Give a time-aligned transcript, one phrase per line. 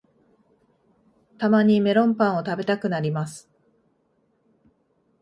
[1.37, 3.47] たまにメロンパンを食べたくなります